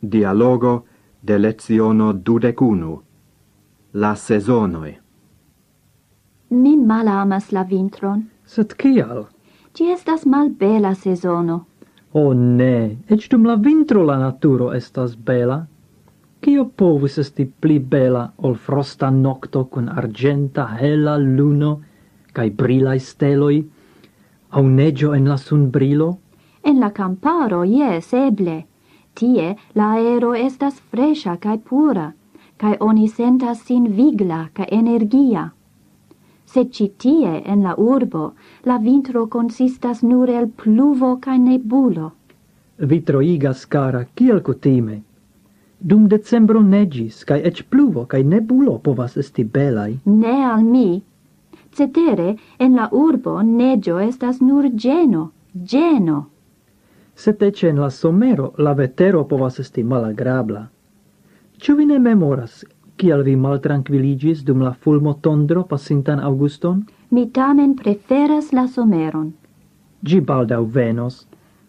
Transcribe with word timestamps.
Dialogo 0.00 0.84
de 1.20 1.38
leziono 1.38 2.12
dudecunu. 2.12 3.02
La 3.92 4.14
sezonoi. 4.14 4.94
Mi 6.48 6.76
malamas 6.76 7.52
la 7.52 7.62
vintron. 7.64 8.22
Sed 8.44 8.72
kial? 8.76 9.26
Ci 9.72 9.90
estas 9.92 10.24
malbela 10.24 10.94
sezono. 10.94 11.66
O 12.12 12.20
oh, 12.20 12.32
ne, 12.34 12.96
ec 13.08 13.28
dum 13.30 13.44
la 13.44 13.54
vintro 13.56 14.02
la 14.02 14.16
naturo 14.18 14.72
estas 14.72 15.16
bela. 15.16 15.66
Cio 16.40 16.64
povus 16.64 17.18
esti 17.18 17.44
pli 17.44 17.78
bela 17.78 18.24
ol 18.36 18.56
frosta 18.56 19.10
nocto 19.10 19.66
cun 19.66 19.88
argenta 19.88 20.64
hela 20.80 21.18
luno 21.18 21.82
cae 22.32 22.50
brilai 22.50 22.98
steloi, 22.98 23.60
au 24.48 24.66
neggio 24.66 25.12
en 25.12 25.28
la 25.28 25.36
sunbrilo? 25.36 26.18
En 26.64 26.80
la 26.80 26.90
camparo, 26.90 27.64
yes, 27.64 28.12
eble 28.12 28.69
Tie 29.14 29.56
la 29.74 29.90
aero 29.96 30.34
estas 30.34 30.80
fresha 30.90 31.36
cae 31.36 31.58
pura, 31.58 32.12
cae 32.56 32.76
oni 32.80 33.08
sentas 33.08 33.64
sin 33.66 33.88
vigla 33.96 34.48
cae 34.54 34.68
energia. 34.70 35.50
Se 36.46 36.64
ci 36.70 36.88
tie 36.98 37.42
en 37.46 37.62
la 37.62 37.74
urbo 37.78 38.32
la 38.64 38.78
vintro 38.78 39.26
consistas 39.26 40.02
nur 40.02 40.30
el 40.30 40.48
pluvo 40.48 41.16
cae 41.20 41.38
nebulo. 41.38 42.12
Vitro 42.78 43.20
igas 43.20 43.66
cara, 43.66 44.04
kiel 44.14 44.40
cutime. 44.42 45.02
Dum 45.78 46.08
decembro 46.08 46.60
negis, 46.62 47.24
cae 47.24 47.40
ec 47.46 47.62
pluvo 47.70 48.06
cae 48.06 48.24
nebulo 48.24 48.78
povas 48.78 49.16
esti 49.16 49.44
belai. 49.44 49.98
Ne 50.04 50.44
al 50.44 50.64
mi. 50.64 51.02
Cetere, 51.72 52.36
en 52.58 52.74
la 52.74 52.88
urbo 52.92 53.40
negio 53.42 53.98
estas 53.98 54.40
nur 54.40 54.68
geno, 54.74 55.30
geno 55.54 56.26
sed 57.20 57.36
te 57.38 57.52
en 57.68 57.80
la 57.80 57.90
somero 57.90 58.52
la 58.58 58.72
vetero 58.74 59.24
povas 59.28 59.58
esti 59.60 59.82
malagrabla. 59.84 60.68
Ĉu 61.60 61.74
vi 61.76 61.86
ne 61.86 61.98
memoras 61.98 62.62
kial 63.00 63.22
vi 63.24 63.34
maltrankviligis 63.36 64.44
dum 64.44 64.62
la 64.64 64.72
fulmo 64.72 65.12
tondro 65.26 65.64
pasintan 65.64 66.20
auguston? 66.20 66.84
Mi 67.10 67.26
tamen 67.38 67.74
preferas 67.76 68.52
la 68.52 68.66
someron. 68.68 69.32
Gi 70.04 70.20
baldau 70.20 70.64
venos. 70.74 71.26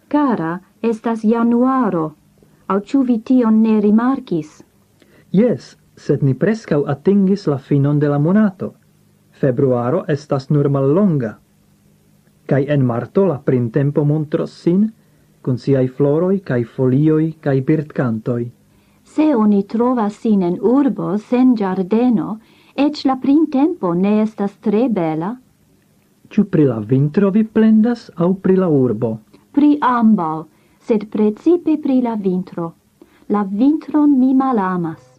Cara, 0.07 0.59
estas 0.81 1.23
januaro. 1.23 2.05
Au 2.67 2.79
ĉu 2.79 3.03
vi 3.07 3.17
tion 3.19 3.61
ne 3.61 3.79
rimarkis? 3.81 4.61
Yes, 5.31 5.75
sed 5.95 6.23
ni 6.23 6.33
prescau 6.33 6.85
atingis 6.95 7.47
la 7.47 7.57
finon 7.57 7.99
de 7.99 8.07
la 8.07 8.19
monato. 8.19 8.73
Februaro 9.31 10.03
estas 10.07 10.49
nur 10.49 10.69
mallonga. 10.69 11.37
Cai 12.47 12.65
en 12.67 12.85
marto 12.85 13.25
la 13.25 13.39
printempo 13.39 14.03
montros 14.05 14.51
sin, 14.63 14.91
con 15.41 15.57
siai 15.57 15.87
floroi 15.87 16.41
cae 16.41 16.63
folioi 16.63 17.35
cae 17.39 17.61
birdkantoj. 17.61 18.49
Se 19.03 19.35
oni 19.35 19.65
trova 19.65 20.09
sin 20.09 20.41
en 20.41 20.57
urbo 20.61 21.17
sen 21.17 21.53
giardeno, 21.53 22.39
ec 22.75 23.03
la 23.05 23.17
printempo 23.17 23.93
ne 23.93 24.21
estas 24.21 24.57
tre 24.59 24.87
bela. 24.89 25.35
Ciu 26.29 26.45
pri 26.45 26.65
la 26.65 26.79
vintro 26.79 27.31
vi 27.31 27.43
plendas 27.43 28.09
au 28.15 28.35
pri 28.35 28.55
la 28.55 28.69
urbo? 28.69 29.17
Pri 29.51 29.77
ambau, 29.81 30.45
sed 30.79 31.09
precipe 31.09 31.77
pri 31.77 32.01
la 32.01 32.15
vintro. 32.15 32.73
La 33.27 33.43
vintron 33.43 34.17
mi 34.17 34.33
malamas. 34.33 35.10